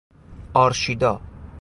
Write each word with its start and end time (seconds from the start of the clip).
آرشیدا 0.53 1.21